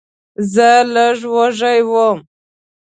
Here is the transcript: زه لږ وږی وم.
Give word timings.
زه 0.53 0.69
لږ 0.93 1.17
وږی 1.33 1.79
وم. 1.91 2.19